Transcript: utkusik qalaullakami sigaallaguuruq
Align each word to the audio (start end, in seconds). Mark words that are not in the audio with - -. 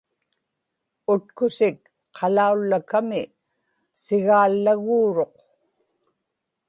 utkusik 1.13 1.79
qalaullakami 2.17 3.21
sigaallaguuruq 4.03 5.35